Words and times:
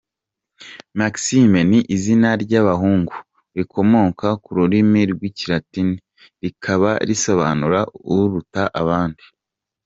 Maxime 0.99 1.59
ni 1.69 1.79
izina 1.95 2.29
ry’abahungu 2.43 3.15
rikomoka 3.57 4.27
ku 4.43 4.49
rurimi 4.57 5.01
rw’Ikilatini 5.11 5.95
rikaba 6.41 6.91
risobanura 7.07 7.79
“Uruta 8.13 8.63
abandi”. 8.81 9.23